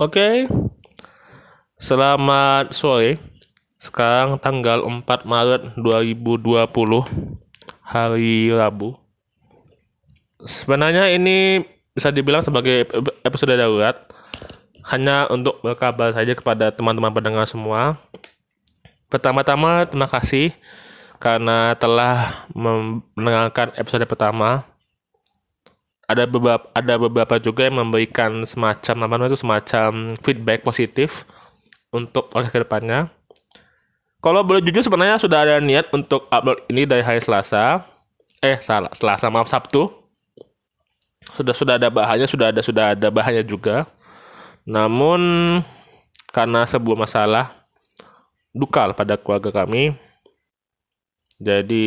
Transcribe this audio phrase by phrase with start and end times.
[0.00, 0.48] Oke.
[1.76, 3.20] Selamat sore.
[3.76, 6.72] Sekarang tanggal 4 Maret 2020
[7.84, 8.96] hari Rabu.
[10.40, 11.60] Sebenarnya ini
[11.92, 12.88] bisa dibilang sebagai
[13.28, 14.08] episode darurat
[14.88, 18.00] hanya untuk berkabar saja kepada teman-teman pendengar semua.
[19.12, 20.56] Pertama-tama terima kasih
[21.20, 24.64] karena telah mendengarkan episode pertama
[26.10, 29.90] ada beberapa ada beberapa juga yang memberikan semacam apa namanya itu semacam
[30.26, 31.22] feedback positif
[31.94, 33.06] untuk oleh ke depannya.
[34.18, 37.86] Kalau boleh jujur sebenarnya sudah ada niat untuk upload ini dari hari Selasa.
[38.42, 39.86] Eh salah Selasa maaf Sabtu.
[41.38, 43.86] Sudah sudah ada bahannya sudah ada sudah ada bahannya juga.
[44.66, 45.62] Namun
[46.34, 47.54] karena sebuah masalah
[48.50, 49.94] duka pada keluarga kami.
[51.38, 51.86] Jadi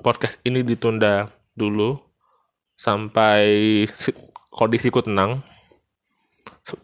[0.00, 2.03] podcast ini ditunda dulu
[2.74, 3.84] sampai
[4.54, 5.42] kondisiku tenang.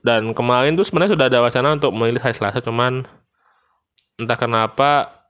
[0.04, 3.08] Dan kemarin tuh sebenarnya sudah ada wacana untuk memilih hari Selasa, cuman
[4.20, 5.20] entah kenapa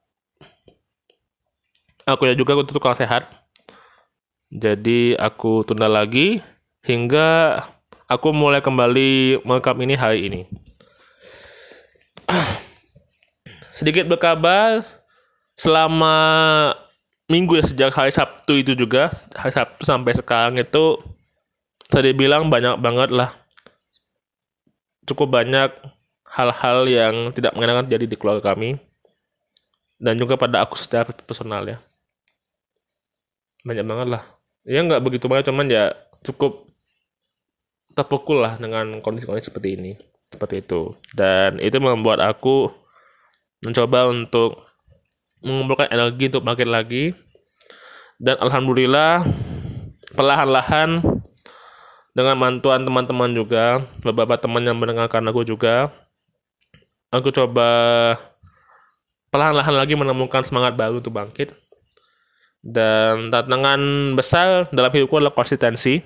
[2.02, 3.30] aku ya juga untuk kurang sehat.
[4.50, 6.42] Jadi aku tunda lagi
[6.82, 7.62] hingga
[8.10, 10.40] aku mulai kembali merekam ini hari ini.
[13.78, 14.82] Sedikit berkabar
[15.54, 16.18] selama
[17.30, 19.14] minggu ya sejak hari Sabtu itu juga.
[19.38, 20.98] Hari Sabtu sampai sekarang itu
[21.86, 23.38] saya bilang banyak banget lah.
[25.06, 25.70] Cukup banyak
[26.26, 28.76] hal-hal yang tidak mengenakan terjadi di keluarga kami.
[30.00, 31.78] Dan juga pada aku secara personal ya.
[33.62, 34.22] Banyak banget lah.
[34.66, 35.94] Ya nggak begitu banyak cuman ya
[36.26, 36.68] cukup
[37.94, 39.92] terpukul lah dengan kondisi-kondisi seperti ini
[40.30, 40.94] seperti itu.
[41.14, 42.70] Dan itu membuat aku
[43.60, 44.69] mencoba untuk
[45.44, 47.04] mengumpulkan energi untuk bangkit lagi.
[48.20, 49.24] Dan alhamdulillah
[50.12, 51.00] perlahan-lahan
[52.12, 55.88] dengan bantuan teman-teman juga beberapa teman yang mendengarkan aku juga
[57.08, 57.68] aku coba
[59.30, 61.54] perlahan-lahan lagi menemukan semangat baru untuk bangkit.
[62.60, 66.04] Dan tantangan besar dalam hidupku adalah konsistensi.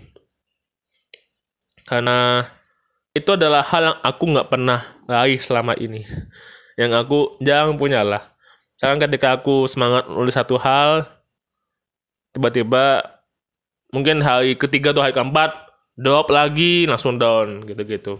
[1.83, 2.47] Karena
[3.11, 4.81] itu adalah hal yang aku nggak pernah
[5.11, 6.06] raih selama ini.
[6.78, 8.34] Yang aku jarang punya lah
[8.79, 11.07] sekarang ketika aku semangat nulis satu hal,
[12.35, 13.07] tiba-tiba
[13.95, 15.55] mungkin hari ketiga atau hari keempat
[15.95, 18.19] drop lagi langsung down gitu-gitu.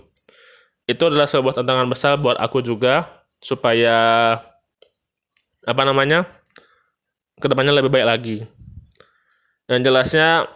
[0.87, 3.10] Itu adalah sebuah tantangan besar buat aku juga
[3.42, 3.97] supaya
[5.65, 6.28] apa namanya
[7.42, 8.36] ke depannya lebih baik lagi.
[9.66, 10.47] Dan jelasnya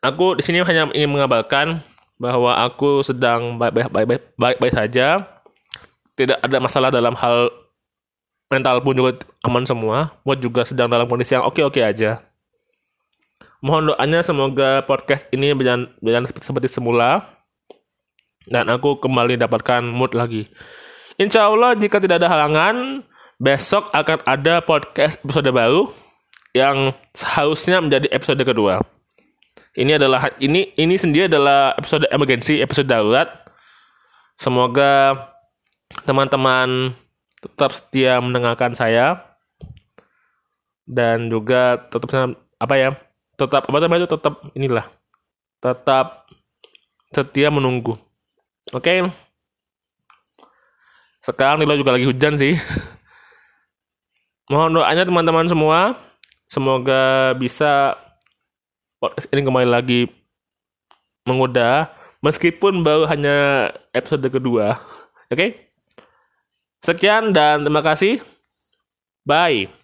[0.00, 1.84] aku di sini hanya ingin mengabarkan
[2.16, 5.26] bahwa aku sedang baik-baik baik-baik saja,
[6.14, 7.50] tidak ada masalah dalam hal
[8.52, 10.12] mental pun juga aman semua.
[10.28, 12.20] Buat juga sedang dalam kondisi yang oke-oke aja.
[13.64, 17.24] Mohon doanya semoga podcast ini berjalan, berjalan seperti semula.
[18.44, 20.50] Dan aku kembali dapatkan mood lagi.
[21.16, 23.06] Insya Allah jika tidak ada halangan,
[23.38, 25.88] besok akan ada podcast episode baru
[26.52, 28.82] yang seharusnya menjadi episode kedua.
[29.72, 33.28] Ini adalah ini ini sendiri adalah episode emergency, episode darurat.
[34.36, 35.16] Semoga
[36.04, 36.98] teman-teman
[37.42, 39.20] tetap setia mendengarkan saya.
[40.86, 42.90] Dan juga tetap apa ya
[43.34, 44.86] tetap apa namanya tetap inilah
[45.62, 46.30] tetap
[47.10, 47.98] setia menunggu.
[48.70, 48.82] Oke.
[48.82, 48.98] Okay?
[51.22, 52.58] sekarang Nilo juga lagi hujan sih.
[54.50, 55.94] Mohon doanya teman-teman semua.
[56.50, 57.96] Semoga bisa
[59.32, 60.10] ini kembali lagi
[61.24, 61.88] menggoda
[62.20, 64.76] meskipun baru hanya episode kedua.
[65.30, 65.38] Oke.
[65.38, 65.50] okay?
[66.82, 68.18] Sekian dan terima kasih.
[69.22, 69.81] Bye.